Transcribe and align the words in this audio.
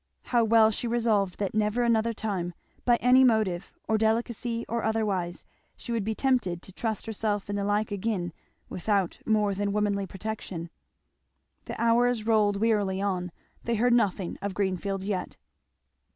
how 0.23 0.43
well 0.43 0.71
she 0.71 0.87
resolved 0.87 1.37
that 1.37 1.53
never 1.53 1.83
another 1.83 2.11
time, 2.11 2.55
by 2.85 2.95
any 3.01 3.23
motive, 3.23 3.71
of 3.87 3.99
delicacy 3.99 4.65
or 4.67 4.81
otherwise, 4.81 5.43
she 5.75 5.91
would 5.91 6.03
be 6.03 6.15
tempted 6.15 6.63
to 6.63 6.73
trust 6.73 7.05
herself 7.05 7.51
in 7.51 7.55
the 7.55 7.63
like 7.63 7.91
again 7.91 8.33
without 8.67 9.19
more 9.27 9.53
than 9.53 9.71
womanly 9.71 10.07
protection. 10.07 10.71
The 11.65 11.79
hours 11.79 12.25
rolled 12.25 12.57
wearily 12.57 12.99
on; 12.99 13.31
they 13.63 13.75
heard 13.75 13.93
nothing 13.93 14.39
of 14.41 14.55
Greenfield 14.55 15.03
yet. 15.03 15.37